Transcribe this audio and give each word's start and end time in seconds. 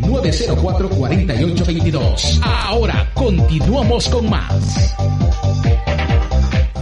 562-904-4822. 0.00 2.40
Ahora 2.42 3.08
continuamos 3.14 4.08
con 4.08 4.28
más. 4.28 4.96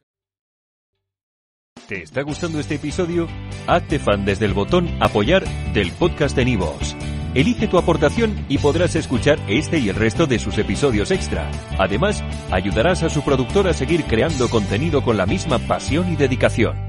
¿Te 1.88 2.04
está 2.04 2.22
gustando 2.22 2.60
este 2.60 2.76
episodio? 2.76 3.28
Hazte 3.66 4.00
fan 4.00 4.26
desde 4.26 4.46
el 4.46 4.54
botón 4.54 4.90
Apoyar 5.02 5.44
del 5.74 5.92
podcast 5.94 6.36
de 6.36 6.46
Nivos. 6.46 6.96
Elige 7.34 7.68
tu 7.68 7.78
aportación 7.78 8.46
y 8.50 8.58
podrás 8.58 8.96
escuchar 8.96 9.40
este 9.48 9.78
y 9.78 9.90
el 9.90 9.96
resto 9.96 10.26
de 10.26 10.40
sus 10.40 10.58
episodios 10.58 11.12
extra. 11.12 11.50
Además, 11.78 12.24
ayudarás 12.52 13.04
a 13.04 13.10
su 13.10 13.24
productor 13.24 13.68
a 13.68 13.74
seguir 13.74 14.04
creando 14.06 14.50
contenido 14.50 15.04
con 15.04 15.18
la 15.18 15.26
misma 15.26 15.60
pasión 15.60 16.12
y 16.12 16.16
dedicación. 16.16 16.89